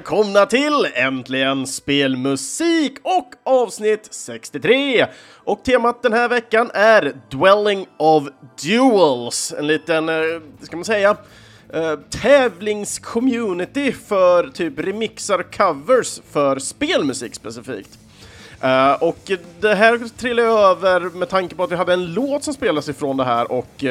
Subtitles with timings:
[0.00, 5.06] välkomna till Äntligen Spelmusik och avsnitt 63!
[5.34, 8.28] Och temat den här veckan är Dwelling of
[8.62, 10.14] Duels, en liten, eh,
[10.62, 11.16] ska man säga,
[11.72, 17.98] eh, tävlingscommunity för typ remixar covers för spelmusik specifikt.
[18.64, 19.30] Uh, och
[19.60, 23.16] det här trillade över med tanke på att vi hade en låt som spelas ifrån
[23.16, 23.90] det här och uh,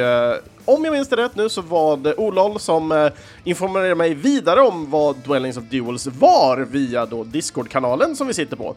[0.69, 3.11] om jag minns det rätt nu så var det Olol som eh,
[3.43, 8.55] informerade mig vidare om vad Dwellings of Duels var via då Discord-kanalen som vi sitter
[8.55, 8.75] på.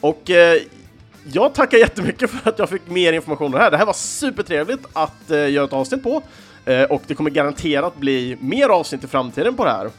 [0.00, 0.62] Och eh,
[1.32, 3.70] jag tackar jättemycket för att jag fick mer information om det här.
[3.70, 6.22] Det här var supertrevligt att eh, göra ett avsnitt på
[6.88, 9.90] och det kommer garanterat bli mer avsnitt i framtiden på det här.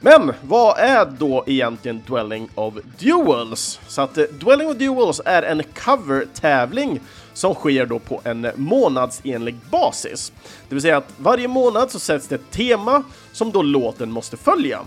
[0.00, 3.80] Men vad är då egentligen Dwelling of Duels?
[3.88, 7.00] Så att eh, Dwelling of Duels är en cover-tävling
[7.36, 10.32] som sker då på en månadsenlig basis.
[10.68, 14.36] Det vill säga att varje månad så sätts det ett tema som då låten måste
[14.36, 14.80] följa.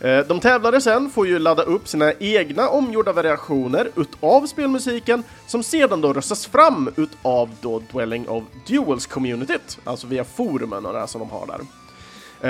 [0.00, 5.62] Eh, de tävlande sen får ju ladda upp sina egna omgjorda variationer utav spelmusiken som
[5.62, 11.06] sedan då röstas fram utav då Dwelling of Duels-communityt, alltså via forumen och det här
[11.06, 11.60] som de har där.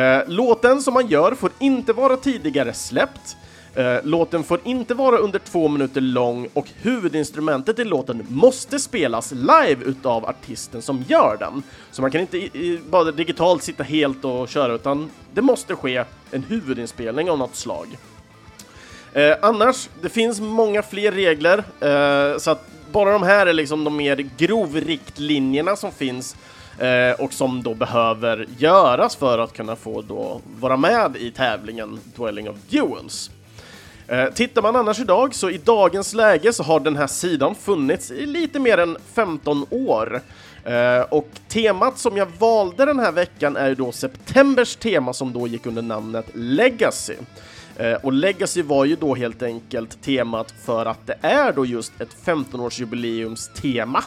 [0.00, 3.36] Eh, låten som man gör får inte vara tidigare släppt.
[3.74, 9.32] Eh, låten får inte vara under två minuter lång och huvudinstrumentet i låten måste spelas
[9.32, 11.62] live utav artisten som gör den.
[11.90, 16.04] Så man kan inte i, bara digitalt sitta helt och köra utan det måste ske
[16.30, 17.98] en huvudinspelning av något slag.
[19.12, 23.84] Eh, annars, det finns många fler regler eh, så att bara de här är liksom
[23.84, 26.36] de mer grovriktlinjerna som finns
[26.78, 32.00] eh, och som då behöver göras för att kunna få då vara med i tävlingen
[32.16, 33.30] Dwelling of Duels.
[34.08, 38.10] Eh, tittar man annars idag så i dagens läge så har den här sidan funnits
[38.10, 40.20] i lite mer än 15 år.
[40.64, 45.32] Eh, och temat som jag valde den här veckan är ju då septembers tema som
[45.32, 47.14] då gick under namnet Legacy.
[47.76, 52.00] Eh, och Legacy var ju då helt enkelt temat för att det är då just
[52.00, 54.02] ett 15-årsjubileumstema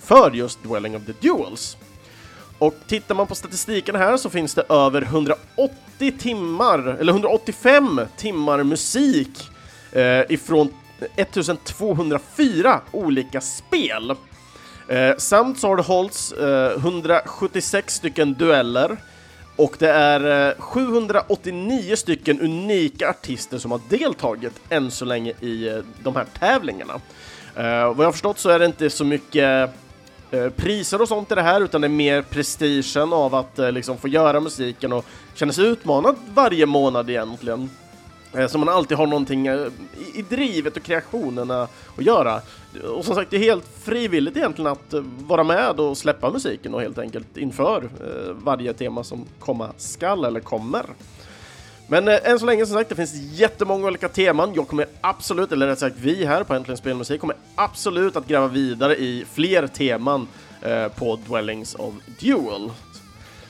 [0.00, 1.76] för just Dwelling of the Duels.
[2.58, 8.62] Och tittar man på statistiken här så finns det över 180 timmar, eller 185 timmar
[8.62, 9.50] musik
[9.92, 10.74] eh, ifrån
[11.16, 14.14] 1204 olika spel.
[14.88, 18.96] Eh, samt så har det hållits eh, 176 stycken dueller
[19.56, 25.68] och det är eh, 789 stycken unika artister som har deltagit än så länge i
[25.68, 26.94] eh, de här tävlingarna.
[27.56, 29.70] Eh, vad jag har förstått så är det inte så mycket Eh,
[30.30, 33.72] Eh, priser och sånt i det här, utan det är mer prestigen av att eh,
[33.72, 37.70] liksom få göra musiken och känna sig utmanad varje månad egentligen.
[38.32, 39.66] Eh, så man alltid har någonting eh,
[40.14, 42.40] i drivet och kreationerna att göra.
[42.96, 46.74] Och som sagt, det är helt frivilligt egentligen att eh, vara med och släppa musiken
[46.74, 47.88] och helt enkelt inför
[48.32, 50.86] varje tema som komma skall eller kommer.
[51.90, 54.52] Men eh, än så länge som sagt, det finns jättemånga olika teman.
[54.54, 58.46] Jag kommer absolut, eller rätt sagt vi här på Äntligen Spelmusik kommer absolut att gräva
[58.46, 60.28] vidare i fler teman
[60.62, 62.70] eh, på Dwellings of Duel.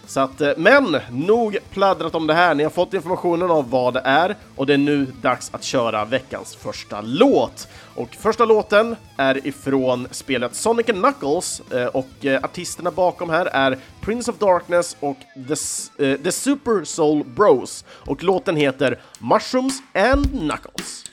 [0.08, 2.54] Så att, eh, men nog pladdrat om det här.
[2.54, 6.04] Ni har fått informationen om vad det är och det är nu dags att köra
[6.04, 7.68] veckans första låt.
[7.94, 13.78] Och första låten är ifrån spelet Sonic Knuckles eh, och eh, artisterna bakom här är
[14.00, 15.16] Prince of Darkness och
[15.48, 21.04] The, The Super Soul Bros och låten heter Mushrooms and Knuckles.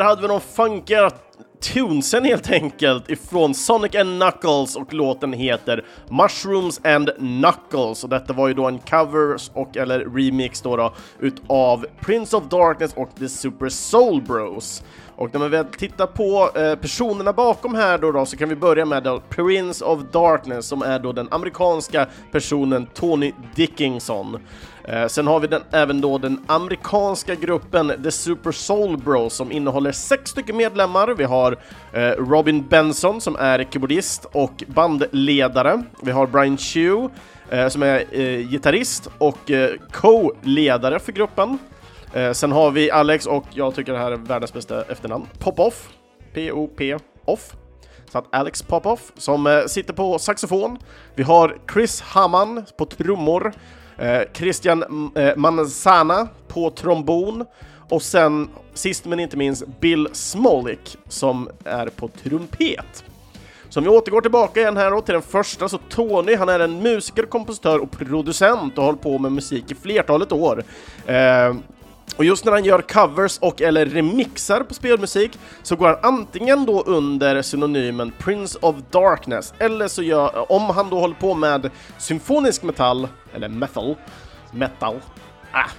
[0.00, 1.10] Där hade vi de funkiga
[1.60, 8.32] tunesen helt enkelt ifrån Sonic and Knuckles och låten heter Mushrooms and Knuckles och detta
[8.32, 13.08] var ju då en cover och eller remix då, då utav Prince of Darkness och
[13.18, 14.82] The Super Soul Bros.
[15.20, 18.56] Och när man väl tittar på eh, personerna bakom här då, då, så kan vi
[18.56, 24.38] börja med då, Prince of Darkness som är då den amerikanska personen Tony Dickinson.
[24.84, 29.52] Eh, sen har vi den, även då den amerikanska gruppen The Super Soul Bros som
[29.52, 31.08] innehåller sex stycken medlemmar.
[31.08, 31.56] Vi har
[31.92, 35.82] eh, Robin Benson som är keyboardist och bandledare.
[36.02, 37.08] Vi har Brian Chew
[37.50, 41.58] eh, som är eh, gitarrist och eh, co-ledare för gruppen.
[42.14, 45.88] Eh, sen har vi Alex och jag tycker det här är världens bästa efternamn, Popoff.
[46.34, 47.52] P-O-P Off.
[48.10, 50.78] Så att Alex Popoff som eh, sitter på saxofon.
[51.14, 53.52] Vi har Chris Hamman på trummor.
[53.98, 57.44] Eh, Christian mm, eh, Manzana på trombon.
[57.88, 63.04] Och sen, sist men inte minst, Bill Smolik som är på trumpet.
[63.68, 66.60] Så om vi återgår tillbaka igen här då till den första, så Tony, han är
[66.60, 70.64] en musiker, kompositör och producent och har hållit på med musik i flertalet år.
[71.06, 71.54] Eh,
[72.16, 76.66] och just när han gör covers och eller remixar på spelmusik så går han antingen
[76.66, 81.70] då under synonymen Prince of Darkness eller så gör, om han då håller på med
[81.98, 83.96] symfonisk metall, eller metal,
[84.52, 85.00] metal,
[85.52, 85.70] ah,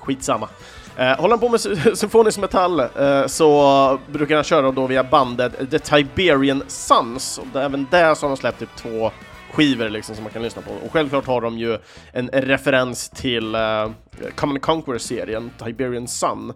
[0.00, 0.48] skitsamma.
[0.96, 1.60] Eh, håller han på med
[1.98, 7.86] symfonisk metall eh, så brukar han köra då via bandet The Tiberian Sons, och även
[7.90, 9.10] där så har de släppt typ två
[9.52, 10.70] skivor liksom som man kan lyssna på.
[10.86, 11.78] Och självklart har de ju
[12.12, 13.90] en, referens till uh,
[14.34, 16.52] Common Conquer-serien, Tiberian Sun.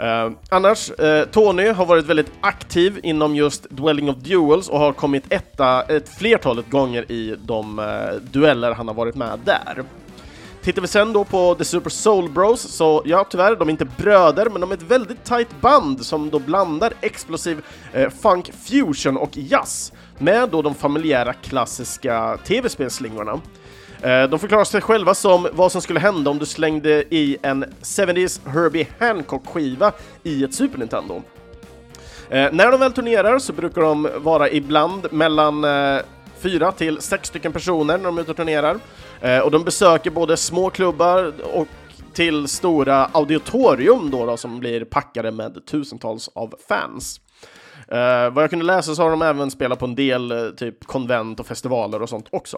[0.00, 4.92] Uh, annars, uh, Tony har varit väldigt aktiv inom just Dwelling of Duels och har
[4.92, 7.86] kommit etta ett flertalet gånger i de uh,
[8.32, 9.84] dueller han har varit med där.
[10.62, 13.84] Tittar vi sen då på The Super Soul Bros, så ja, tyvärr, de är inte
[13.84, 19.16] bröder, men de är ett väldigt tight band som då blandar explosiv eh, funk fusion
[19.16, 23.40] och jazz med då de familjära klassiska tv-spelslingorna.
[24.02, 27.64] Eh, de förklarar sig själva som vad som skulle hända om du slängde i en
[27.82, 31.22] 70s Herbie Hancock-skiva i ett Super Nintendo.
[32.30, 36.00] Eh, när de väl turnerar så brukar de vara ibland mellan eh,
[36.40, 38.78] fyra till sex stycken personer när de är ute och turnerar.
[39.20, 41.68] Eh, och de besöker både små klubbar och
[42.12, 47.20] till stora auditorium då, då som blir packade med tusentals av fans.
[47.88, 50.84] Eh, vad jag kunde läsa så har de även spelat på en del eh, typ
[50.84, 52.56] konvent och festivaler och sånt också.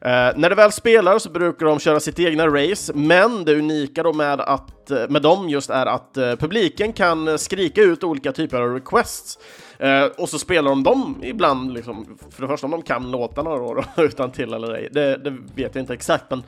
[0.00, 4.02] Eh, när de väl spelar så brukar de köra sitt egna race, men det unika
[4.02, 8.32] då med, att, eh, med dem just är att eh, publiken kan skrika ut olika
[8.32, 9.38] typer av requests.
[9.78, 13.50] Eh, och så spelar de dem ibland, liksom, för det första om de kan låtarna
[13.50, 16.42] då, då utan till eller ej, det, det, vet jag inte exakt, men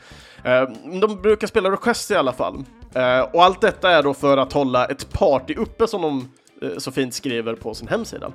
[0.44, 2.64] eh, de brukar spela request i alla fall.
[2.94, 6.28] Eh, och allt detta är då för att hålla ett party uppe som de
[6.62, 8.26] Eh, så fint skriver på sin hemsida.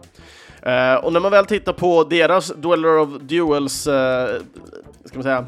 [1.04, 3.82] Och när man väl tittar på deras Dueller of Duels
[5.06, 5.46] ska man säga,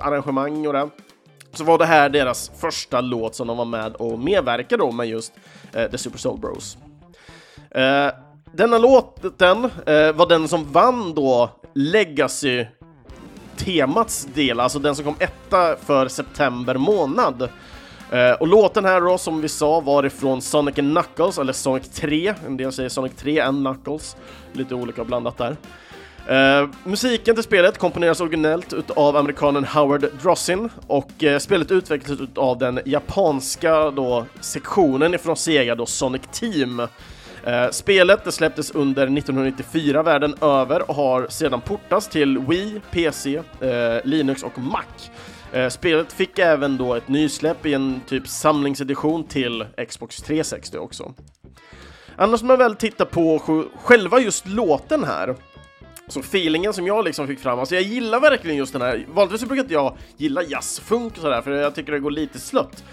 [0.00, 0.88] arrangemang och det,
[1.52, 5.08] så var det här deras första låt som de var med och medverkade då med
[5.08, 5.32] just
[5.72, 6.76] eh, The Super Soul Bros
[8.52, 12.66] denna låten eh, var den som vann då Legacy
[13.56, 17.48] temats del, alltså den som kom etta för september månad.
[18.10, 22.34] Eh, och låten här då, som vi sa, var ifrån Sonic Knuckles, eller Sonic 3.
[22.46, 24.16] En del säger Sonic 3 and Knuckles.
[24.52, 25.56] Lite olika blandat där.
[26.30, 32.58] Uh, musiken till spelet komponeras originellt av amerikanen Howard Drossin och uh, spelet utvecklades av
[32.58, 36.82] den japanska då, sektionen ifrån Sega, då Sonic Team.
[37.48, 43.36] Eh, spelet det släpptes under 1994 världen över och har sedan portats till Wii, PC,
[43.36, 44.82] eh, Linux och Mac.
[45.52, 51.14] Eh, spelet fick även då ett nysläpp i en typ samlingsedition till Xbox 360 också.
[52.16, 53.38] Annars om man väl tittar på
[53.82, 55.36] själva just låten här,
[56.08, 59.48] så feelingen som jag liksom fick fram, alltså jag gillar verkligen just den här, vanligtvis
[59.48, 62.84] brukar inte jag gilla jazzfunk och sådär, för jag tycker det går lite slött.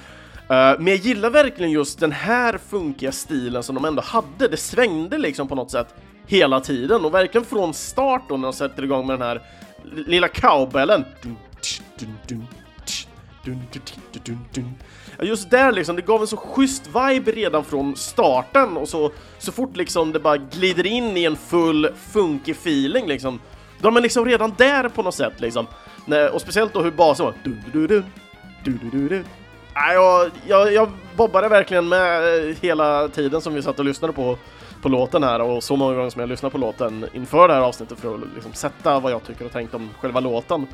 [0.52, 4.58] Uh, men jag gillar verkligen just den här funkiga stilen som de ändå hade, det
[4.58, 5.96] svängde liksom på något sätt
[6.28, 9.42] hela tiden och verkligen från start då när de sätter igång med den här
[10.08, 11.06] lilla cowbellen
[15.22, 19.52] Just där liksom, det gav en så schysst vibe redan från starten och så, så
[19.52, 23.40] fort liksom det bara glider in i en full funky feeling liksom.
[23.82, 25.68] De är liksom redan där på något sätt liksom.
[26.34, 27.34] Och speciellt då hur basen var.
[29.75, 34.38] Jag, jag, jag bobbade verkligen med eh, hela tiden som vi satt och lyssnade på,
[34.82, 37.62] på låten här och så många gånger som jag lyssnade på låten inför det här
[37.62, 40.67] avsnittet för att liksom sätta vad jag tycker och tänkt om själva låten.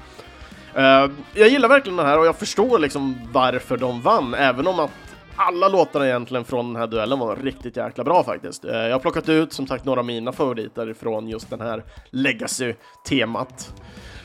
[0.77, 4.79] Uh, jag gillar verkligen den här och jag förstår liksom varför de vann, även om
[4.79, 4.91] att
[5.35, 8.65] alla låtarna egentligen från den här duellen var riktigt jäkla bra faktiskt.
[8.65, 11.83] Eh, jag har plockat ut som sagt några av mina favoriter från just den här
[12.09, 13.73] Legacy-temat.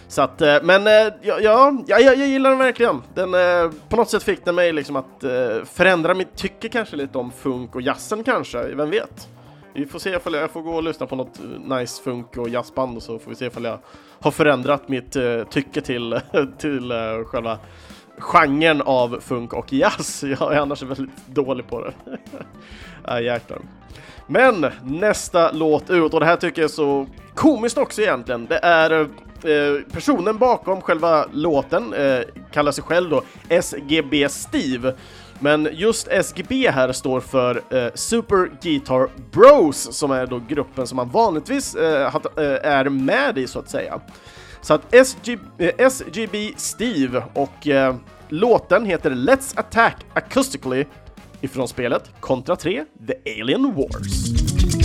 [0.08, 3.02] Så att, eh, men eh, ja, ja, jag, jag gillar den verkligen.
[3.14, 5.24] Den, eh, på något sätt fick den mig liksom att
[5.64, 9.28] förändra mitt tycke kanske lite om funk och jazzen kanske, vem vet?
[9.74, 12.96] Vi får se ifall jag får gå och lyssna på något nice funk och jazzband
[12.96, 13.78] och så får vi se ifall jag
[14.20, 15.16] har förändrat mitt
[15.50, 16.20] tycke till,
[16.58, 16.92] till
[17.26, 17.58] själva
[18.18, 20.22] genren av funk och jazz.
[20.40, 21.92] Jag är annars väldigt dålig på det.
[23.04, 23.58] ja, jäklar.
[24.26, 28.46] Men nästa låt ut, och det här tycker jag är så komiskt också egentligen.
[28.46, 32.20] Det är eh, personen bakom själva låten, eh,
[32.52, 34.94] kallar sig själv då SGB Steve.
[35.38, 40.96] Men just SGB här står för eh, Super Guitar Bros, som är då gruppen som
[40.96, 44.00] man vanligtvis eh, eh är med i så att säga.
[44.60, 47.96] Så att SG, eh, SGB Steve och eh,
[48.28, 50.84] låten heter Let's Attack Acoustically
[51.40, 54.75] ifrån spelet Contra 3 The Alien Wars.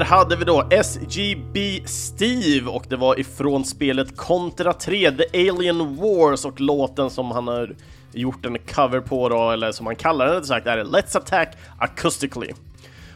[0.00, 5.96] Där hade vi då SGB Steve och det var ifrån spelet Contra 3, The Alien
[5.96, 7.74] Wars och låten som han har
[8.12, 12.52] gjort en cover på då, eller som han kallar den sagt, är Let's Attack Acoustically.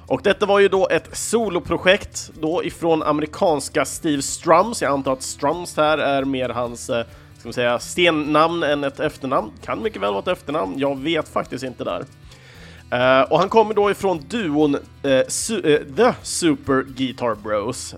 [0.06, 4.82] Och detta var ju då ett soloprojekt då ifrån amerikanska Steve Strums.
[4.82, 7.06] Jag antar att Strums här är mer hans, eh,
[7.38, 9.50] ska man säga, stennamn än ett efternamn.
[9.64, 12.04] Kan mycket väl vara ett efternamn, jag vet faktiskt inte där.
[12.94, 17.94] Uh, och han kommer då ifrån duon uh, su uh, The Super Guitar Bros.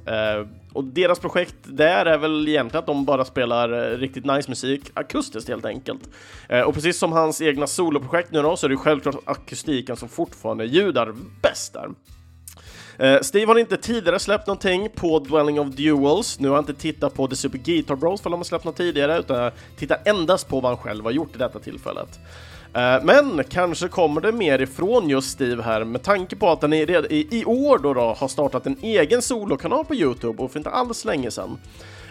[0.72, 5.48] och deras projekt där är väl egentligen att de bara spelar riktigt nice musik akustiskt
[5.48, 6.00] helt enkelt.
[6.66, 10.64] och precis som hans egna soloprojekt nu då så är det självklart akustiken som fortfarande
[10.64, 11.90] ljudar bäst där.
[13.22, 16.40] Steve har inte tidigare släppt någonting på Dwelling of Duels.
[16.40, 18.76] Nu har jag inte tittat på The Super Guitar Bros för de har släppt något
[18.76, 22.18] tidigare, utan jag tittar endast på vad han själv har gjort i detta tillfället.
[22.76, 26.72] Eh, men kanske kommer det mer ifrån just Steve här med tanke på att han
[26.72, 30.70] i, i år då, då har startat en egen solokanal på Youtube och för inte
[30.70, 31.58] alls länge sedan.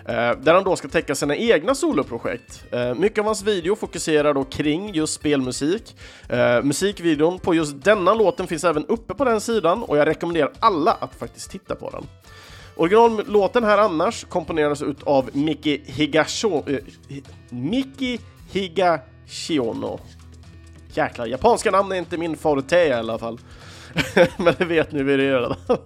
[0.06, 2.64] Eh, där han då ska täcka sina egna soloprojekt.
[2.72, 5.96] Eh, mycket av hans video fokuserar då kring just spelmusik.
[6.64, 10.92] musikvideon på just denna låten finns även uppe på den sidan och jag rekommenderar alla
[10.92, 12.04] att faktiskt titta på den.
[12.76, 16.64] Originallåten här annars komponerades ut av Miki Higasho...
[17.50, 18.20] Miki
[18.52, 20.00] Higashiono.
[20.98, 23.40] Jäklar, japanska namn är inte min forte i alla fall.
[24.38, 25.56] Men det vet ni vi redan.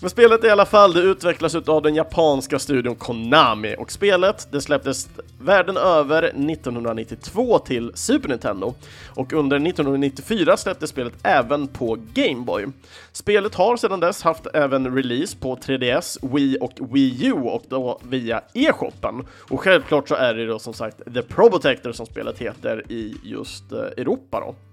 [0.00, 4.60] Men spelet i alla fall, det utvecklas av den japanska studion Konami och spelet det
[4.60, 5.08] släpptes
[5.40, 8.74] världen över 1992 till Super Nintendo
[9.08, 12.66] och under 1994 släpptes spelet även på Game Boy.
[13.12, 18.00] Spelet har sedan dess haft även release på 3DS, Wii och Wii U och då
[18.02, 19.26] via e-shoppen.
[19.50, 23.72] Och självklart så är det då som sagt The Probotector som spelet heter i just
[23.72, 24.69] eh, Europa då.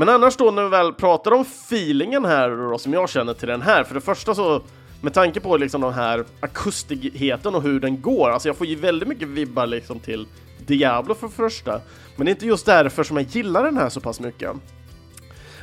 [0.00, 3.48] Men annars då när vi väl pratar om feelingen här då, som jag känner till
[3.48, 4.62] den här, för det första så
[5.00, 8.74] med tanke på liksom den här akustigheten och hur den går, alltså jag får ju
[8.74, 10.26] väldigt mycket vibbar liksom till
[10.66, 11.80] Diablo för det första,
[12.16, 14.50] men det är inte just därför som jag gillar den här så pass mycket.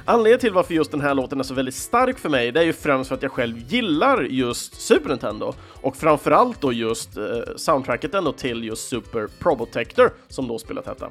[0.05, 2.65] Anledningen till varför just den här låten är så väldigt stark för mig, det är
[2.65, 7.23] ju främst för att jag själv gillar just Super Nintendo och framförallt då just eh,
[7.55, 11.09] soundtracket ändå till just Super Probotector som då spelet hette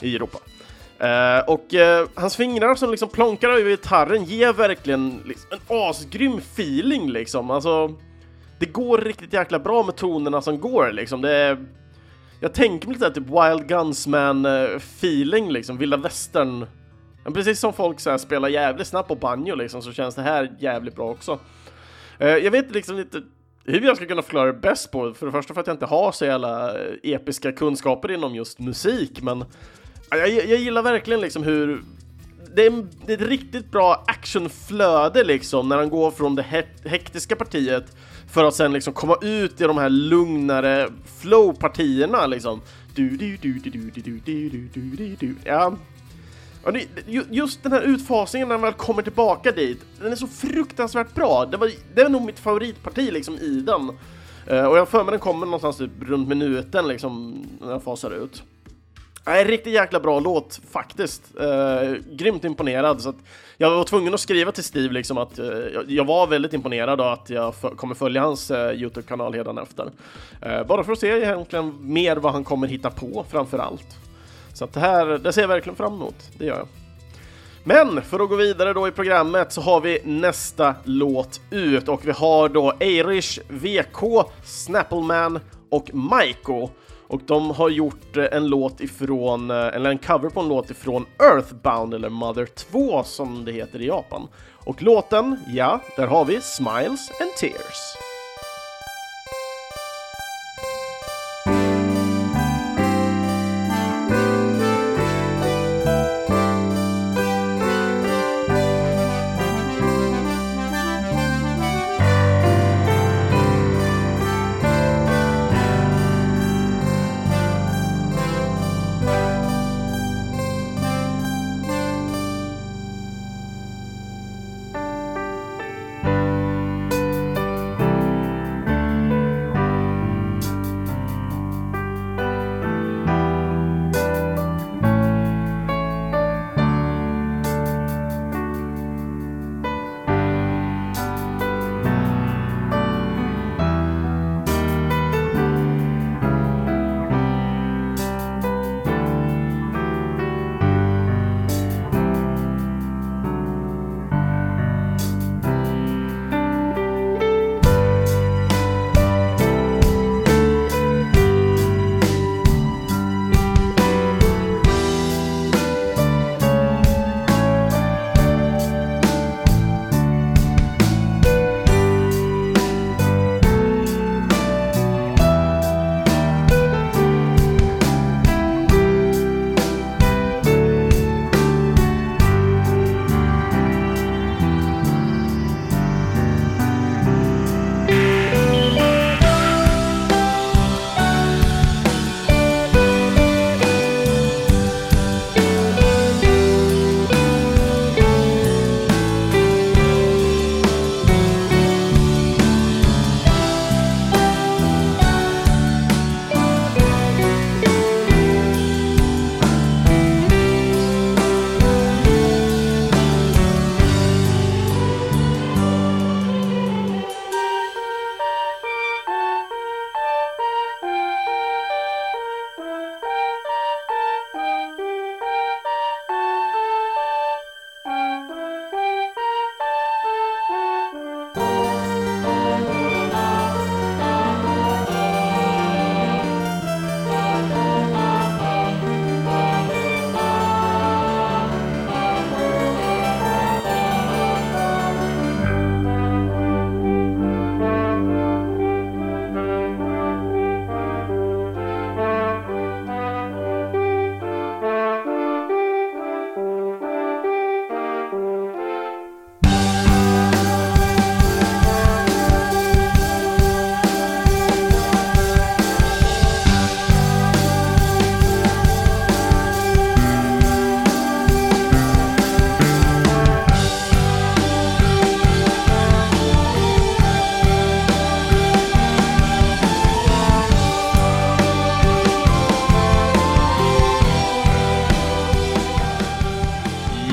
[0.00, 0.38] i Europa.
[1.02, 6.38] Uh, och uh, hans fingrar som liksom plonkar över gitarren ger verkligen liksom, en asgrym
[6.38, 7.50] feeling liksom.
[7.50, 7.94] Alltså,
[8.58, 11.22] det går riktigt jäkla bra med tonerna som går liksom.
[11.22, 11.66] Det är,
[12.40, 16.66] jag tänker mig lite typ Wild Gunsman-feeling eh, liksom, vilda västern.
[17.24, 20.22] Men Precis som folk så här, spelar jävligt snabbt på banjo liksom, så känns det
[20.22, 21.38] här jävligt bra också.
[22.18, 23.22] jag vet liksom inte
[23.64, 25.86] hur jag ska kunna förklara det bäst på, för det första för att jag inte
[25.86, 29.44] har så jävla episka kunskaper inom just musik, men
[30.10, 31.82] jag, jag gillar verkligen liksom hur
[32.54, 37.36] det är, det är, ett riktigt bra actionflöde liksom när han går från det hektiska
[37.36, 37.96] partiet
[38.30, 40.88] för att sen liksom komma ut i de här lugnare
[41.20, 42.60] flow-partierna liksom.
[42.94, 45.76] Du, du, du, du, du, du, du, du, du, du, Ja.
[46.64, 46.86] Och det,
[47.30, 51.46] just den här utfasningen när han väl kommer tillbaka dit, den är så fruktansvärt bra.
[51.46, 53.82] Det var, det var nog mitt favoritparti liksom i den.
[54.50, 57.82] Uh, och jag har för mig den kommer någonstans typ runt minuten liksom när jag
[57.82, 58.42] fasar ut.
[59.24, 61.22] Nej, riktigt jäkla bra låt faktiskt.
[61.40, 63.02] Eh, grymt imponerad.
[63.02, 63.16] Så att
[63.56, 65.46] jag var tvungen att skriva till Steve liksom att eh,
[65.86, 69.90] jag var väldigt imponerad och att jag kommer följa hans eh, Youtube-kanal efter.
[70.42, 73.96] Eh, bara för att se egentligen mer vad han kommer hitta på framför allt.
[74.54, 76.30] Så att det här, det ser jag verkligen fram emot.
[76.38, 76.66] Det gör jag.
[77.64, 82.06] Men för att gå vidare då i programmet så har vi nästa låt ut och
[82.06, 86.70] vi har då Eirish, VK, Snappleman och Maiko.
[87.10, 90.70] Och de har gjort eh, en låt ifrån, eh, eller en cover på en låt
[90.70, 94.28] ifrån Earthbound, eller Mother 2 som det heter i Japan.
[94.64, 98.09] Och låten, ja, där har vi Smiles and Tears.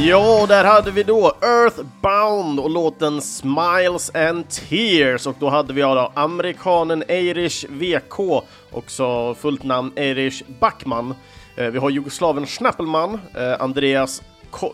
[0.09, 5.81] Ja, där hade vi då Earthbound och låten Smiles and Tears och då hade vi
[5.81, 11.15] då amerikanen Eirish VK, också fullt namn Eirish Backman.
[11.55, 14.73] Eh, vi har jugoslaven Schnappelman, eh, Andreas Ko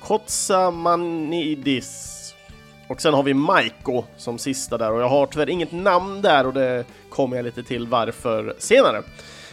[0.00, 2.18] Kotsamanidis
[2.88, 6.46] och sen har vi Maiko som sista där och jag har tyvärr inget namn där
[6.46, 9.02] och det kommer jag lite till varför senare.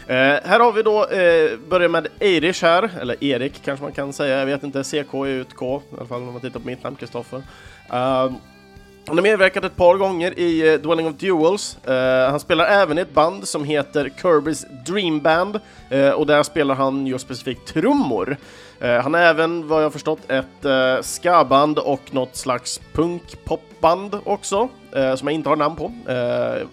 [0.10, 4.14] Eh, här har vi då, eh, börjar med Eirish här, eller Erik kanske man kan
[4.14, 6.68] säga, jag vet inte, CK är ut K, i alla fall om man tittar på
[6.68, 7.38] mitt namn, Kristoffer.
[7.38, 7.44] Uh,
[9.08, 11.78] han har medverkat ett par gånger i uh, Dwelling of Duels.
[11.90, 15.60] Uh, han spelar även i ett band som heter Kirby's Dream Band
[15.94, 18.38] uh, och där spelar han just specifikt trummor.
[18.80, 25.28] han har även, vad jag förstått, ett uh, ska-band och något slags punk-popband också, som
[25.28, 25.92] jag inte har namn på.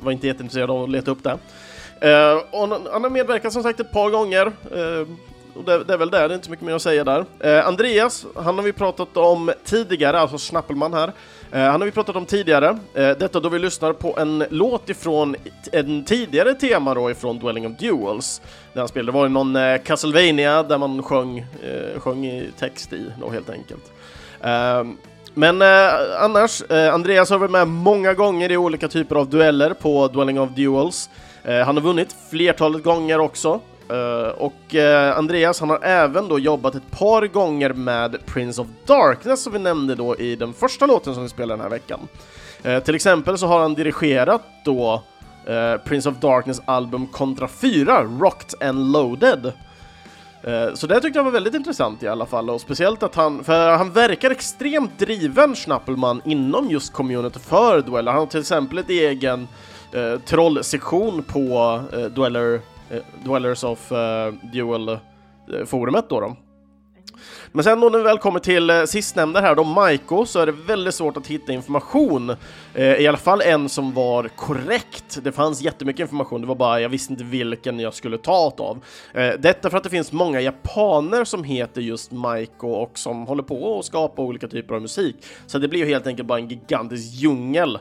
[0.00, 1.38] var inte jätteintresserad av att leta upp det.
[2.00, 4.46] Eh, och han har medverkat som sagt ett par gånger.
[4.46, 5.08] Eh,
[5.54, 7.24] och det, det, är väl det, det är inte så mycket mer att säga där.
[7.40, 11.12] Eh, Andreas, han har vi pratat om tidigare, alltså Snappelman här.
[11.52, 12.78] Eh, han har vi pratat om tidigare.
[12.92, 15.36] detta då vi lyssnar på en låt ifrån
[15.72, 18.40] en tidigare tema då ifrån Dwelling of Duels.
[18.72, 21.46] Där han spelade, det var ju någon eh, Castlevania där man sjöng,
[21.98, 23.92] sjöng i text i då helt enkelt.
[24.40, 24.96] Ehm,
[25.38, 29.74] men eh, annars, eh, Andreas har varit med många gånger i olika typer av dueller
[29.74, 31.10] på Dwelling of Duels.
[31.46, 33.60] Eh, han har vunnit flertalet gånger också.
[33.92, 38.66] Uh, och uh, Andreas han har även då jobbat ett par gånger med Prince of
[38.86, 42.08] Darkness som vi nämnde då i den första låten som vi spelar den här veckan.
[42.66, 45.02] Uh, till exempel så har han dirigerat då
[45.84, 49.52] Prince of Darkness album Contra 4, Rocked and Loaded.
[50.74, 53.70] Så det tyckte jag var väldigt intressant i alla fall, och speciellt att han, för
[53.70, 58.12] han verkar extremt driven Schnappelman inom just community för dueller.
[58.12, 59.48] Han har till exempel ett egen
[59.96, 66.36] eh, trollsektion på eh, Dweller, eh, Dwellers of eh, Duel-forumet eh, då, då.
[67.52, 70.46] Men sen då när vi väl kommer till eh, sistnämnda här då, Maiko, så är
[70.46, 72.30] det väldigt svårt att hitta information.
[72.74, 75.18] Eh, I alla fall en som var korrekt.
[75.22, 78.78] Det fanns jättemycket information, det var bara jag visste inte vilken jag skulle ta av.
[79.14, 83.42] Eh, detta för att det finns många japaner som heter just Maiko och som håller
[83.42, 85.16] på att skapa olika typer av musik.
[85.46, 87.78] Så det blir ju helt enkelt bara en gigantisk djungel.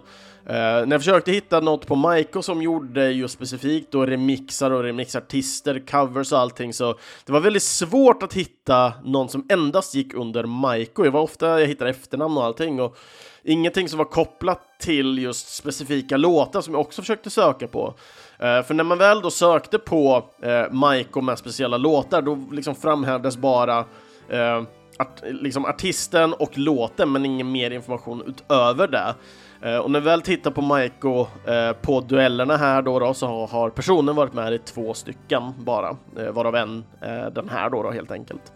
[0.49, 4.84] Uh, när jag försökte hitta något på Maiko som gjorde just specifikt då remixar och
[4.84, 10.13] remixartister, covers och allting så det var väldigt svårt att hitta någon som endast gick
[10.13, 11.03] under Maiko.
[11.03, 12.97] Det var ofta jag hittade efternamn och allting och
[13.43, 17.88] ingenting som var kopplat till just specifika låtar som jag också försökte söka på.
[17.88, 22.75] Uh, för när man väl då sökte på uh, Maiko med speciella låtar då liksom
[22.75, 24.63] framhävdes bara uh,
[24.99, 29.15] art liksom artisten och låten men ingen mer information utöver det.
[29.62, 33.45] Eh, och när vi väl tittar på Maiko eh, på duellerna här då, då så
[33.45, 37.84] har personen varit med i två stycken bara, eh, varav en eh, den här då,
[37.84, 38.53] då helt enkelt.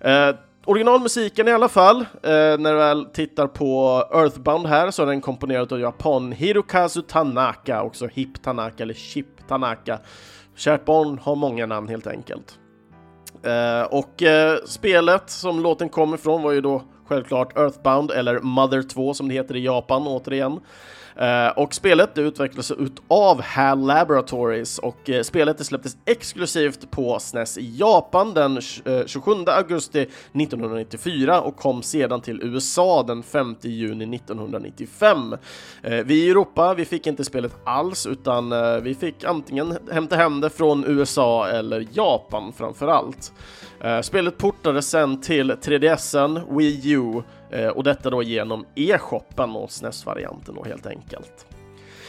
[0.00, 5.20] Eh, originalmusiken i alla fall, när vi väl tittar på Earthbound här så är den
[5.20, 9.98] komponerad av Japan Hirokazu Tanaka, också Hip Tanaka eller Chip Tanaka.
[10.56, 12.58] Kärt barn har många namn helt enkelt.
[13.46, 18.82] Eh, och eh, spelet som låten kommer ifrån var ju då självklart Earthbound, eller Mother
[18.82, 20.60] 2 som det heter i Japan återigen.
[21.18, 22.72] Eh, och spelet det utvecklades
[23.08, 28.60] av HAL Laboratories och eh, spelet släpptes exklusivt på SNES i Japan den
[29.06, 35.36] 27 eh, augusti 1994 och kom sedan till USA den 5 juni 1995.
[36.04, 38.52] vi i Europa, vi fick inte spelet alls utan
[38.82, 43.32] vi fick antingen hämta hem det från USA eller Japan framför allt.
[44.02, 50.54] Spelet portades sen till 3DSen, Wii U Eh, och detta då genom e-shoppen och SNES-varianten
[50.54, 51.46] då helt enkelt.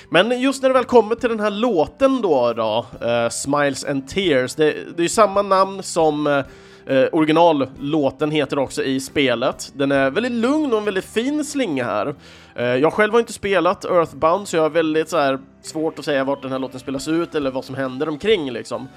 [0.10, 4.08] Men just när det väl kommer till den här låten då, då uh, Smiles and
[4.08, 9.72] Tears, det, det är ju samma namn som eh, originallåten heter också i spelet.
[9.76, 12.16] Den är väldigt lugn och en väldigt fin slinga här.
[12.56, 16.24] jag själv har inte spelat Earthbound så jag har väldigt så här, svårt att säga
[16.24, 18.88] vart den här låten spelas ut eller vad som händer omkring liksom.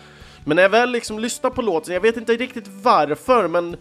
[0.45, 3.77] Men när jag väl liksom lyssnar på låten, jag vet inte riktigt varför, men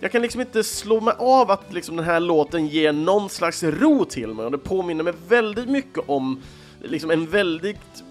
[0.00, 3.62] jag kan liksom inte slå mig av att liksom den här låten ger någon slags
[3.62, 6.42] ro till mig och det påminner mig väldigt mycket om
[6.82, 8.04] liksom en väldigt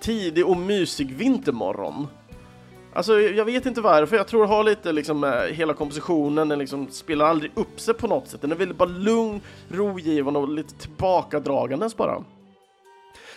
[0.00, 2.06] tidig och mysig vintermorgon.
[2.92, 6.58] Alltså jag vet inte varför, jag tror det har lite liksom eh, hela kompositionen, den
[6.58, 8.40] liksom spelar aldrig upp sig på något sätt.
[8.40, 12.24] Den är väldigt bara lugn, rogivande och lite tillbakadragandes bara.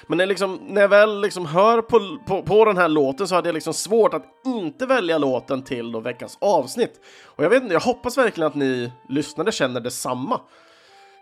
[0.08, 3.36] Men när, liksom, när jag väl liksom hör på, på, på, den här låten så
[3.36, 7.02] hade jag liksom svårt att inte välja låten till då veckans avsnitt.
[7.26, 10.41] Och jag vet inte, jag hoppas verkligen att ni lyssnare känner detsamma.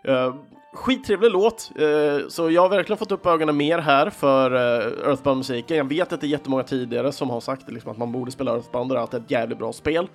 [0.08, 0.34] Uh,
[0.74, 5.76] skittrevlig låt, uh, så jag har verkligen fått upp ögonen mer här för uh, Earthbound-musiken.
[5.76, 8.54] Jag vet att det är jättemånga tidigare som har sagt liksom, att man borde spela
[8.54, 10.08] Earthbound och att det är ett jävligt bra spel.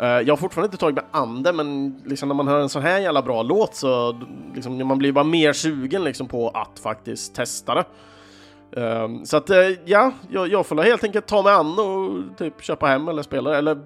[0.00, 2.82] Uh, jag har fortfarande inte tagit med ande, men liksom, när man hör en sån
[2.82, 4.20] här jävla bra låt så
[4.54, 7.84] liksom, man blir bara mer sugen liksom, på att faktiskt testa det.
[8.72, 12.62] Um, så att uh, ja, jag, jag får helt enkelt ta mig an och typ
[12.62, 13.78] köpa hem eller spela eller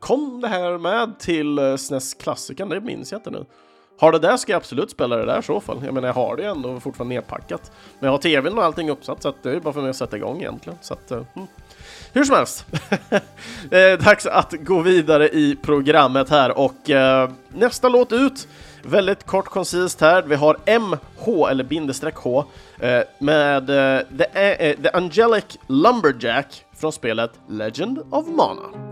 [0.00, 2.68] Kom det här med till eh, uh, SNES klassikern?
[2.68, 3.44] Det minns jag inte nu.
[3.98, 5.82] Har det där ska jag absolut spela det där i så fall.
[5.84, 7.72] Jag menar, jag har det ju ändå fortfarande nedpackat.
[7.98, 9.96] Men jag har tvn och allting uppsatt så att det är bara för mig att
[9.96, 10.78] sätta igång egentligen.
[10.82, 11.48] Så att, uh, mm.
[12.12, 12.66] Hur som helst,
[13.70, 18.48] det är dags att gå vidare i programmet här och uh, nästa låt ut
[18.82, 20.22] Väldigt kort koncist här.
[20.22, 22.44] Vi har MH, eller bindestreck H,
[22.78, 28.89] eh, med eh, the, eh, the Angelic Lumberjack från spelet Legend of Mana.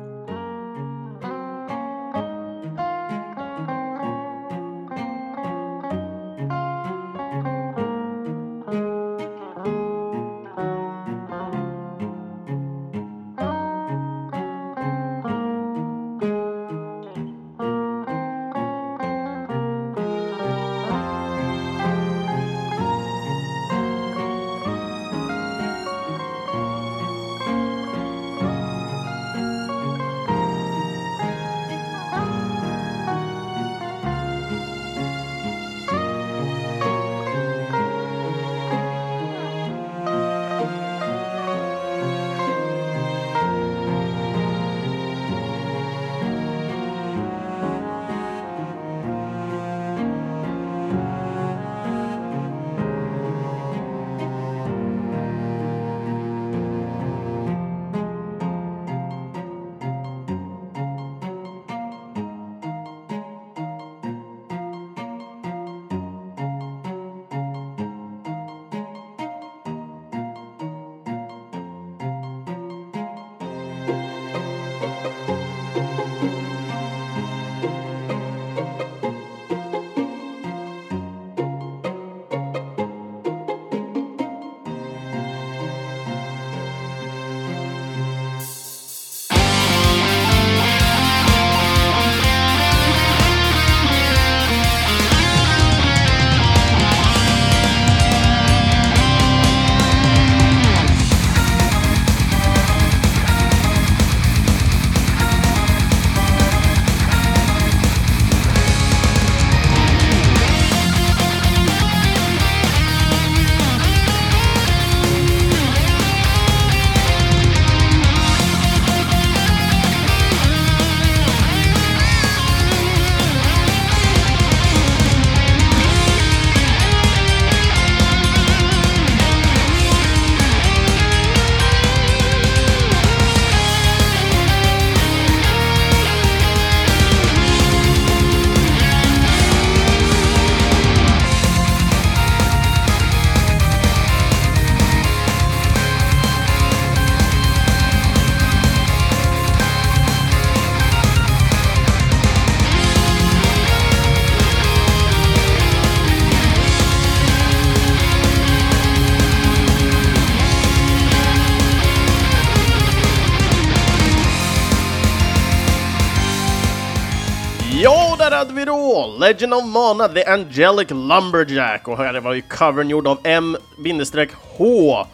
[169.18, 171.88] Legend of Mana, The Angelic Lumberjack.
[171.88, 175.06] Och här var ju covern gjord av M-H.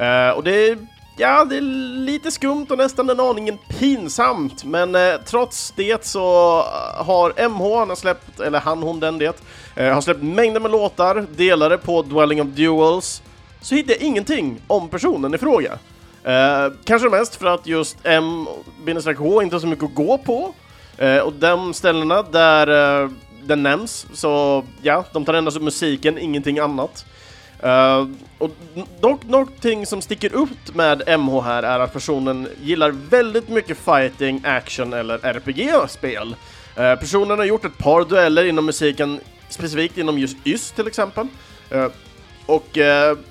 [0.00, 0.78] Uh, och det är,
[1.16, 1.60] ja, det är
[2.04, 6.62] lite skumt och nästan en aningen pinsamt, men uh, trots det så
[6.96, 9.40] har MH, han har släppt, eller han, hon, den det,
[9.80, 13.22] uh, har släppt mängder med låtar, delade på Dwelling of Duels,
[13.60, 15.72] så hittar jag ingenting om personen i fråga.
[16.26, 20.54] Uh, kanske mest för att just M-H inte har så mycket att gå på.
[21.02, 22.68] Uh, och de ställena där
[23.02, 23.10] uh,
[23.48, 27.06] den nämns, så ja, de tar endast upp musiken, ingenting annat.
[27.64, 28.08] Uh,
[28.38, 28.50] och
[29.00, 34.42] dock någonting som sticker ut med MH här är att personen gillar väldigt mycket fighting,
[34.44, 36.36] action eller RPG-spel.
[36.78, 40.86] Uh, eh, personen har gjort ett par dueller inom musiken, specifikt inom just YS till
[40.86, 41.26] exempel.
[41.74, 41.86] Uh,
[42.46, 42.78] och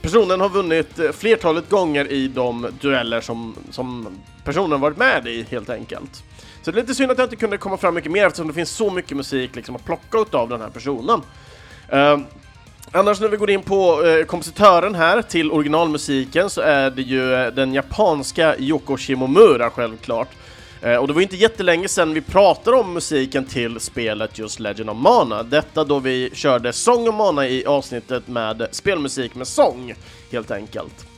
[0.02, 4.08] personen har vunnit flertalet gånger i de dueller som, som
[4.44, 6.24] personen varit med i helt enkelt.
[6.68, 8.54] Så det är lite synd att jag inte kunde komma fram mycket mer eftersom det
[8.54, 11.22] finns så mycket musik liksom att plocka av den här personen.
[11.94, 12.20] Uh,
[12.92, 17.22] annars när vi går in på uh, kompositören här till originalmusiken så är det ju
[17.22, 20.28] uh, den japanska Yoko Shimomura självklart.
[20.82, 24.90] Eh, och det var inte jättelänge sedan vi pratade om musiken till spelet just Legend
[24.90, 25.44] of Mana.
[25.44, 29.94] Detta då vi körde Song of Mana i avsnittet med spelmusik med sång,
[30.32, 31.17] helt enkelt.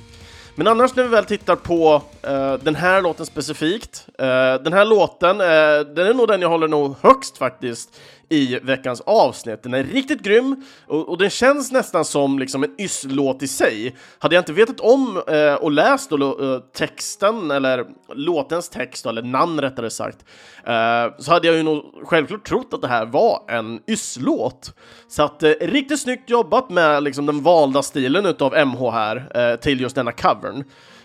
[0.59, 4.85] Men annars när vi väl tittar på uh, den här låten specifikt, uh, den här
[4.85, 9.63] låten, uh, den är nog den jag håller nog högst faktiskt i veckans avsnitt.
[9.63, 13.95] Den är riktigt grym och, och den känns nästan som liksom en ysslåt i sig.
[14.19, 19.21] Hade jag inte vetat om eh, och läst då, eh, texten, eller låtens text, eller
[19.21, 20.25] namn rättare sagt,
[20.65, 24.73] eh, så hade jag ju nog självklart trott att det här var en ysslåt.
[25.07, 29.59] Så att eh, riktigt snyggt jobbat med liksom, den valda stilen utav MH här eh,
[29.59, 30.63] till just denna covern.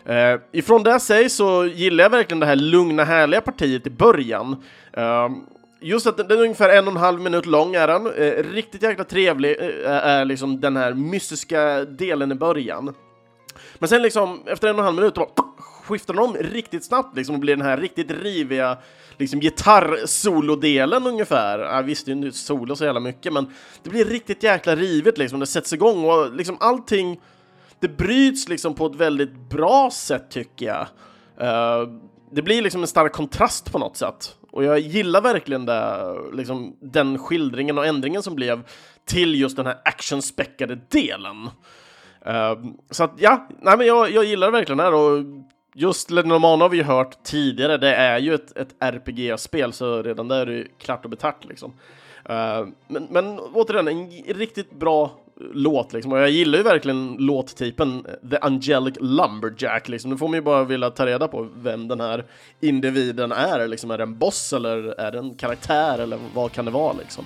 [0.08, 4.62] Uh, ifrån det sig så gillar jag verkligen det här lugna, härliga partiet i början.
[4.98, 5.28] Uh,
[5.84, 8.06] Just att den, är ungefär en och en halv minut lång är den.
[8.06, 12.94] Eh, riktigt jäkla trevlig eh, är liksom den här mystiska delen i början.
[13.78, 17.16] Men sen liksom efter en och en halv minut bara skiftar den om riktigt snabbt
[17.16, 18.78] liksom och blir den här riktigt riviga
[19.18, 21.58] liksom gitarrsolodelen ungefär.
[21.58, 23.46] Jag visste ju inte solo så jävla mycket men
[23.82, 25.40] det blir riktigt jäkla rivet liksom.
[25.40, 27.20] Det sätts igång och liksom allting
[27.80, 30.86] det bryts liksom på ett väldigt bra sätt tycker jag.
[31.40, 31.88] Uh,
[32.30, 34.36] det blir liksom en stark kontrast på något sätt.
[34.54, 38.62] Och jag gillar verkligen det, liksom, den skildringen och ändringen som blev
[39.04, 41.50] till just den här actionspäckade delen.
[42.26, 45.24] Uh, så att ja, nej men jag, jag gillar verkligen det här och
[45.74, 50.28] just Legend har vi ju hört tidigare, det är ju ett, ett RPG-spel så redan
[50.28, 51.70] där är det klart och betart liksom.
[52.30, 55.10] Uh, men, men återigen, en riktigt bra
[55.52, 56.12] låt liksom.
[56.12, 60.10] Och jag gillar ju verkligen låttypen eh, The Angelic Lumberjack liksom.
[60.10, 62.24] Nu får man ju bara vilja ta reda på vem den här
[62.60, 63.90] individen är liksom.
[63.90, 67.24] Är det en boss eller är det en karaktär eller vad kan det vara liksom?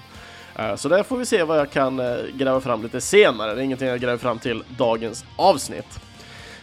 [0.59, 3.55] Eh, så där får vi se vad jag kan eh, gräva fram lite senare.
[3.55, 6.01] Det är ingenting jag gräver fram till dagens avsnitt.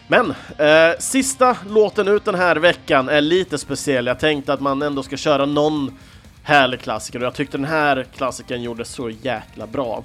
[0.08, 4.06] Men eh, sista låten ut den här veckan är lite speciell.
[4.06, 5.98] Jag tänkte att man ändå ska köra någon
[6.42, 10.04] härlig klassiker och jag tyckte den här klassikern gjorde så jäkla bra.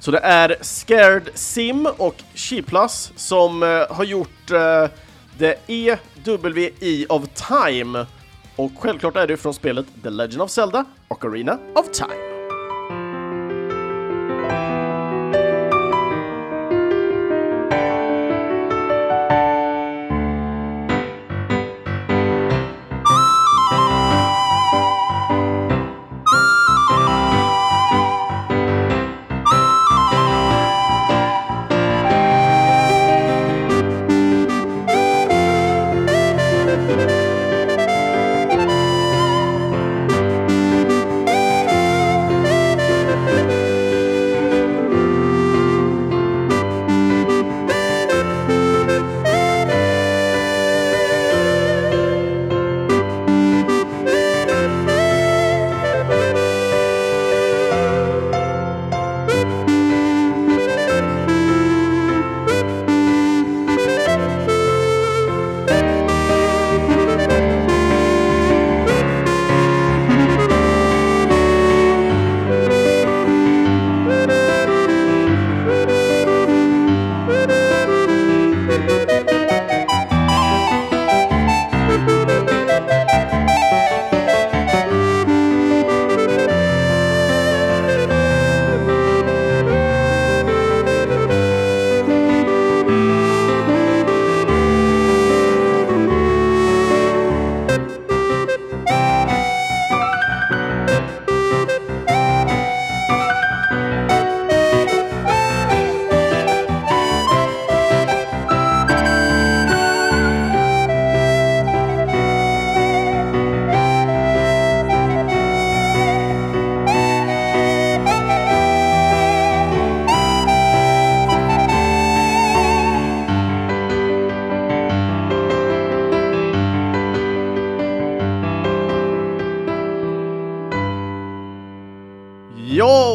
[0.00, 4.90] Så det är Scared Sim och Chiplas som eh, har gjort det
[5.38, 8.06] The EWI of Time.
[8.56, 12.29] Och självklart är det från spelet The Legend of Zelda och Arena of Time.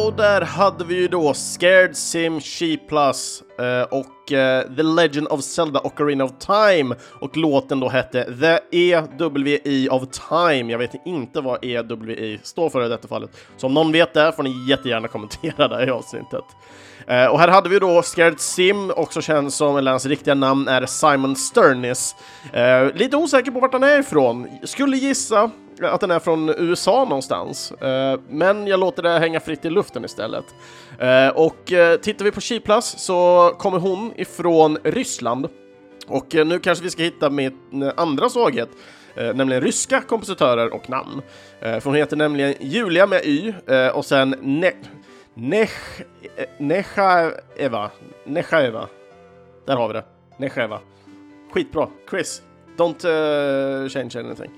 [0.06, 5.28] Och där hade vi ju då Scared Sim She Plus eh, och eh, The Legend
[5.28, 10.72] of Zelda Ocarina of Time och låten då hette The EWI of Time.
[10.72, 14.32] Jag vet inte vad EWI står för i detta fallet, så om någon vet det
[14.32, 16.44] får ni jättegärna kommentera det i avsnittet.
[17.06, 20.68] Eh, och här hade vi då Scared Sim, också känd som, eller hans riktiga namn
[20.68, 22.16] är Simon Sternis.
[22.52, 24.48] Eh, lite osäker på vart han är ifrån.
[24.64, 25.50] Skulle gissa
[25.82, 30.04] att den är från USA någonstans, eh, men jag låter det hänga fritt i luften
[30.04, 30.44] istället.
[30.98, 35.48] Eh, och eh, tittar vi på Chiplas så kommer hon ifrån Ryssland.
[36.08, 38.68] Och nu kanske vi ska hitta min andra svaghet.
[39.16, 41.22] eh, nämligen ryska kompositörer och namn.
[41.60, 44.72] Eh, för hon heter nämligen Julia med Y eh, och sen ne
[45.34, 46.02] Nech
[46.58, 47.90] Nechaeva.
[48.24, 48.88] Nechaeva.
[49.66, 50.04] Där har vi det.
[50.36, 50.80] Nechaeva.
[51.52, 51.88] Skitbra.
[52.10, 52.42] Chris,
[52.76, 54.50] don't uh, change anything.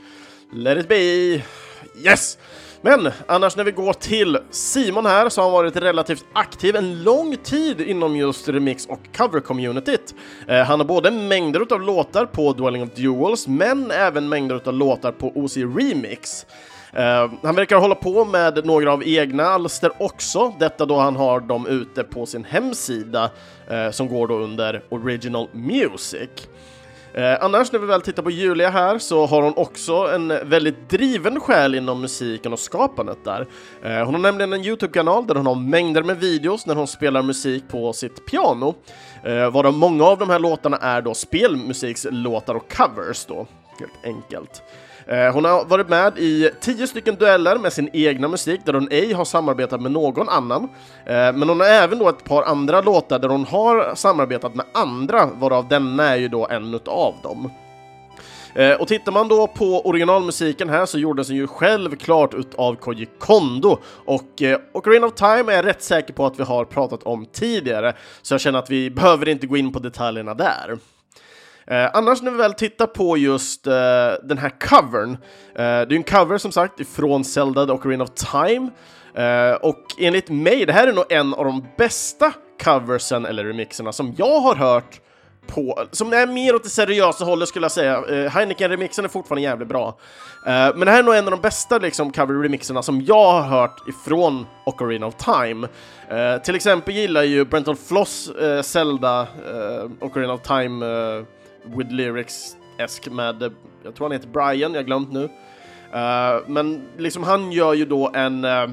[0.53, 1.43] Let it be.
[2.05, 2.39] Yes!
[2.81, 7.03] Men annars när vi går till Simon här så har han varit relativt aktiv en
[7.03, 10.15] lång tid inom just remix och cover-communityt.
[10.47, 14.75] Eh, han har både mängder av låtar på Dwelling of Duels men även mängder av
[14.75, 16.47] låtar på OC Remix.
[16.95, 21.41] Uh, han verkar hålla på med några av egna alster också, detta då han har
[21.41, 23.31] dem ute på sin hemsida
[23.73, 26.31] uh, som går då under Original Music.
[27.19, 30.91] Eh, annars när vi väl tittar på Julia här så har hon också en väldigt
[30.91, 33.47] driven själ inom musiken och skapandet där.
[33.83, 37.23] Eh, hon har nämligen en Youtube-kanal där hon har mängder med videos när hon spelar
[37.23, 38.75] musik på sitt piano,
[39.25, 43.47] eh, varav många av de här låtarna är då spelmusikslåtar och covers då,
[43.81, 44.63] helt enkelt.
[45.09, 48.89] Eh, hon har varit med i tio stycken dueller med sin egna musik där hon
[48.91, 50.63] ej har samarbetat med någon annan.
[51.07, 54.67] Eh, men hon har även då ett par andra låtar där hon har samarbetat med
[54.75, 57.51] andra, varav denna är ju då en utav dem.
[58.55, 63.07] Eh, och tittar man då på originalmusiken här så gjordes den ju självklart utav Koji
[63.19, 67.03] Kondo och eh, Ocarina of Time är jag rätt säker på att vi har pratat
[67.03, 70.79] om tidigare så jag känner att vi behöver inte gå in på detaljerna där.
[71.71, 73.73] Eh, annars när vi väl tittar på just eh,
[74.23, 75.17] den här covern, eh,
[75.57, 78.71] det är en cover som sagt ifrån Zelda The Ocarina of Time,
[79.15, 83.93] eh, och enligt mig, det här är nog en av de bästa coversen eller remixerna
[83.93, 85.01] som jag har hört
[85.47, 88.01] på, som är mer åt det seriösa hållet skulle jag säga.
[88.01, 89.89] Uh, Heineken-remixen är fortfarande jävligt bra.
[89.89, 93.43] Uh, men det här är nog en av de bästa liksom, cover-remixerna som jag har
[93.43, 95.69] hört ifrån Ocarina of Time.
[96.13, 98.31] Uh, till exempel gillar ju Brenton Floss
[98.63, 99.27] Zelda
[100.01, 100.87] Ocarina of Time
[101.77, 103.53] with lyrics-esk med,
[103.83, 105.23] jag tror han heter Brian, jag har glömt nu.
[105.23, 108.71] Uh, men liksom han gör ju då en uh,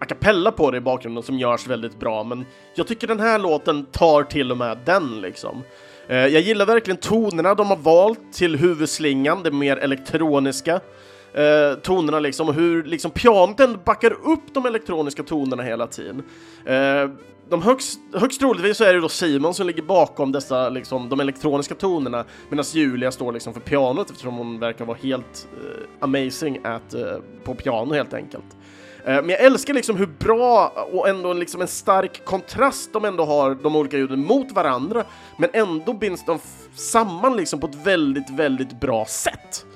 [0.00, 3.38] a cappella på det i bakgrunden som görs väldigt bra, men jag tycker den här
[3.38, 5.62] låten tar till och med den liksom.
[6.10, 12.20] Uh, jag gillar verkligen tonerna de har valt till huvudslingan, det mer elektroniska uh, tonerna
[12.20, 16.22] liksom, och hur liksom pianot ändå backar upp de elektroniska tonerna hela tiden.
[16.68, 17.10] Uh,
[17.48, 21.20] de högst, högst troligtvis så är det då Simon som ligger bakom dessa, liksom, de
[21.20, 26.60] elektroniska tonerna medan Julia står liksom för pianot eftersom hon verkar vara helt uh, amazing
[26.64, 27.02] at, uh,
[27.44, 28.56] på piano helt enkelt.
[29.04, 33.24] Eh, men jag älskar liksom hur bra och ändå liksom en stark kontrast de ändå
[33.24, 35.04] har, de olika ljuden, mot varandra.
[35.38, 36.38] Men ändå binds de
[36.74, 39.66] samman liksom på ett väldigt, väldigt bra sätt.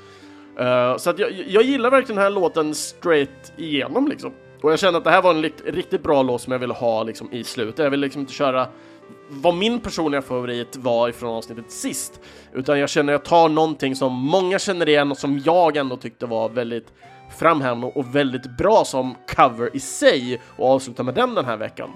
[0.96, 4.32] så att jag, jag gillar verkligen den här låten straight igenom liksom.
[4.62, 7.02] Och jag kände att det här var en riktigt bra låt som jag ville ha
[7.02, 7.78] liksom, i slutet.
[7.78, 8.68] Jag ville liksom inte köra
[9.28, 12.20] vad min personliga favorit var ifrån avsnittet sist,
[12.52, 15.96] utan jag känner att jag tar någonting som många känner igen och som jag ändå
[15.96, 16.92] tyckte var väldigt
[17.38, 21.90] framhävande och väldigt bra som cover i sig och avslutar med den den här veckan.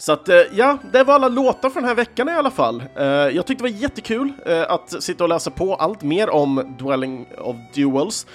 [0.00, 2.82] Så att eh, ja, det var alla låtar för den här veckan i alla fall.
[2.96, 6.76] Eh, jag tyckte det var jättekul eh, att sitta och läsa på allt mer om
[6.78, 8.26] Dwelling of Duels.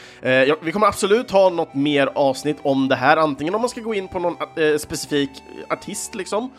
[0.62, 3.94] Vi kommer absolut ha något mer avsnitt om det här, antingen om man ska gå
[3.94, 4.36] in på någon
[4.80, 5.30] specifik
[5.70, 6.50] artist liksom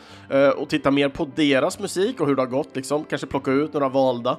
[0.56, 3.72] och titta mer på deras musik och hur det har gått liksom, kanske plocka ut
[3.72, 4.36] några valda.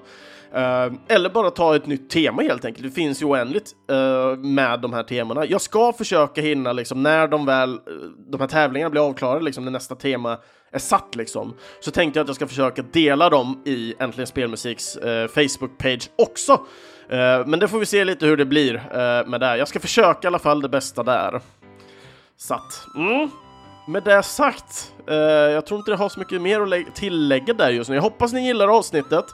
[0.55, 2.84] Uh, eller bara ta ett nytt tema helt enkelt.
[2.84, 5.45] Det finns ju oändligt uh, med de här temana.
[5.45, 7.80] Jag ska försöka hinna liksom när de väl, uh,
[8.32, 10.38] de här tävlingarna blir avklarade, liksom när nästa tema
[10.72, 14.95] är satt liksom, så tänkte jag att jag ska försöka dela dem i Äntligen Spelmusiks
[14.95, 16.51] eh, Facebook-page också.
[17.09, 19.57] Eh, men det får vi se lite hur det blir eh, med det.
[19.57, 21.41] Jag ska försöka i alla fall det bästa där.
[22.38, 22.86] Satt.
[22.95, 23.30] Mm.
[23.88, 24.93] Med det sagt,
[25.53, 27.95] jag tror inte det har så mycket mer att tillägga där just nu.
[27.95, 29.26] Jag hoppas ni gillar avsnittet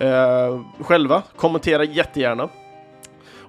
[0.00, 1.22] eh, själva.
[1.36, 2.48] Kommentera jättegärna.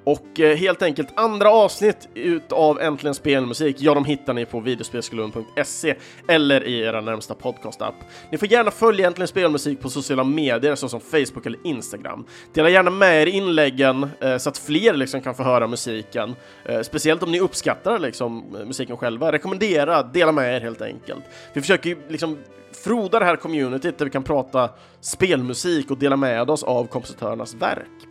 [0.09, 5.95] Och eh, helt enkelt andra avsnitt utav Äntligen Spelmusik, ja de hittar ni på videospelsklubben.se
[6.27, 7.95] eller i era närmsta podcastapp.
[8.31, 12.25] Ni får gärna följa Äntligen Spelmusik på sociala medier såsom Facebook eller Instagram.
[12.53, 16.35] Dela gärna med er inläggen eh, så att fler liksom kan få höra musiken.
[16.65, 19.31] Eh, speciellt om ni uppskattar liksom, eh, musiken själva.
[19.31, 21.23] Rekommendera, dela med er helt enkelt.
[21.53, 22.37] Vi försöker ju liksom
[22.83, 24.69] froda det här communityt där vi kan prata
[25.01, 28.08] spelmusik och dela med oss av kompositörernas verk.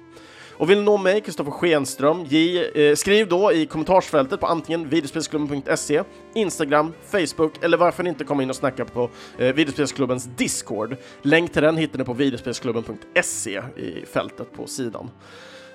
[0.58, 4.88] Och vill ni nå mig, Kristoffer Schenström, ge, eh, skriv då i kommentarsfältet på antingen
[4.88, 6.02] videospelsklubben.se,
[6.34, 10.96] Instagram, Facebook eller varför ni inte komma in och snacka på eh, videospelsklubbens Discord.
[11.22, 15.10] Länk till den hittar ni på videospelsklubben.se i fältet på sidan.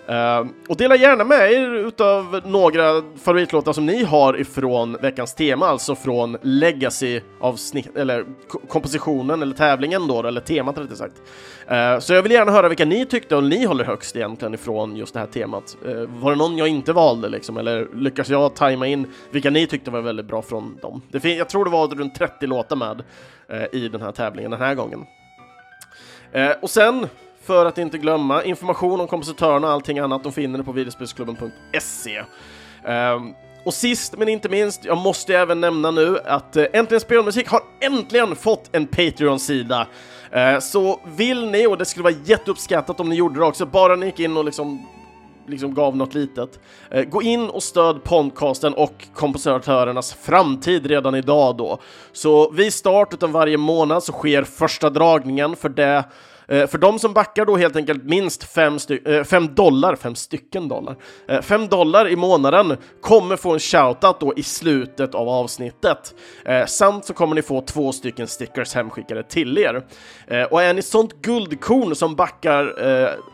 [0.09, 5.67] Uh, och dela gärna med er utav några favoritlåtar som ni har ifrån veckans tema,
[5.67, 8.25] alltså från Legacy-avsnitt, eller
[8.67, 11.21] kompositionen eller tävlingen då, eller temat rättare sagt.
[11.71, 14.95] Uh, så jag vill gärna höra vilka ni tyckte och ni håller högst egentligen ifrån
[14.95, 15.77] just det här temat.
[15.87, 19.67] Uh, var det någon jag inte valde liksom, eller lyckas jag tajma in vilka ni
[19.67, 21.01] tyckte var väldigt bra från dem?
[21.11, 23.03] Det jag tror det var runt 30 låtar med
[23.49, 25.05] eh, i den här tävlingen den här gången.
[26.61, 27.07] och sen
[27.45, 32.19] för att inte glömma, information om kompositörerna och allting annat, de finner ni på videospelsklubben.se.
[32.19, 32.25] Um,
[32.85, 33.33] ehm,
[33.65, 37.61] och sist men inte minst, jag måste även nämna nu att uh, Äntligen Spelmusik har
[37.81, 39.87] äntligen fått en Patreon-sida.
[40.35, 43.95] Uh, så vill ni, och det skulle vara jätteuppskattat om ni gjorde det också, bara
[43.95, 44.85] ni gick in och liksom
[45.47, 46.59] liksom gav något litet.
[46.91, 51.79] Eh, gå in och stöd podcasten och kompositörernas framtid redan idag då.
[52.11, 56.03] Så vid start utan varje månad så sker första dragningen för det
[56.47, 60.67] Eh, för de som backar då helt enkelt minst 5 eh, fem dollar, 5 stycken
[60.67, 60.95] dollar,
[61.27, 66.15] eh, 5 dollar i månaden kommer få en shoutout då i slutet av avsnittet.
[66.67, 69.83] Samt så kommer ni få två stycken stickers hemskickade till er.
[70.51, 72.75] Och är ni sånt guldkorn som backar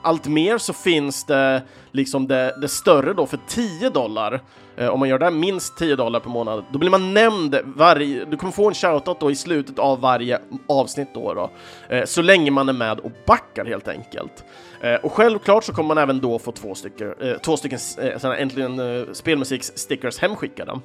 [0.01, 4.41] allt mer så finns det liksom det, det större då för 10 dollar.
[4.79, 8.25] Eh, om man gör det minst 10 dollar per månad, då blir man nämnd varje...
[8.25, 11.49] Du kommer få en shoutout då i slutet av varje avsnitt då, då
[11.95, 14.43] eh, så länge man är med och backar helt enkelt.
[14.81, 18.41] Eh, och självklart så kommer man även då få två stycken, eh, två stycken eh,
[18.41, 20.79] äntligen eh, spelmusikstickers hemskickade.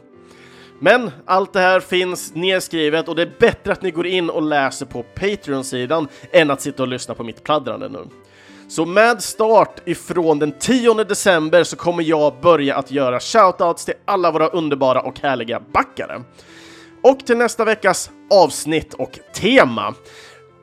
[0.79, 4.43] Men allt det här finns nedskrivet och det är bättre att ni går in och
[4.43, 8.09] läser på Patreon-sidan än att sitta och lyssna på mitt pladdrande nu.
[8.75, 13.95] Så med start ifrån den 10 december så kommer jag börja att göra shoutouts till
[14.05, 16.23] alla våra underbara och härliga backare.
[17.03, 19.95] Och till nästa veckas avsnitt och tema.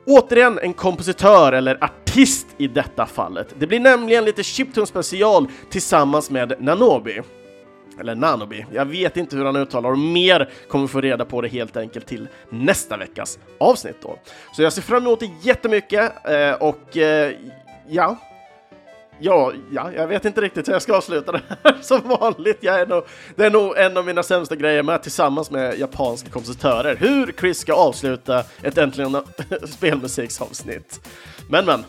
[0.06, 3.54] Återigen en kompositör eller artist i detta fallet.
[3.58, 7.20] Det blir nämligen lite Chiptune special tillsammans med Nanobi.
[8.00, 11.40] Eller Nanobi, jag vet inte hur han uttalar och mer kommer vi få reda på
[11.40, 14.18] det helt enkelt till nästa veckas avsnitt då.
[14.56, 17.32] Så jag ser fram emot det jättemycket eh, och eh,
[17.88, 18.16] ja.
[19.18, 22.58] Ja, ja, jag vet inte riktigt hur jag ska avsluta det här som vanligt.
[22.60, 23.04] Jag är nog,
[23.36, 26.96] det är nog en av mina sämsta grejer med tillsammans med japanska kompositörer.
[26.96, 29.16] Hur Chris ska avsluta ett äntligen
[29.66, 31.08] spelmusiksavsnitt.
[31.48, 31.84] Men men.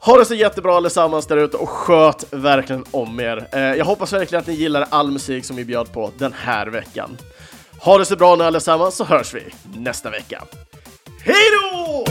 [0.00, 3.48] Ha det så jättebra allesammans där ute och sköt verkligen om er.
[3.52, 6.66] Eh, jag hoppas verkligen att ni gillar all musik som vi bjöd på den här
[6.66, 7.18] veckan.
[7.80, 9.42] Ha det så bra nu allesammans så hörs vi
[9.74, 10.44] nästa vecka.
[11.24, 12.04] Hej då!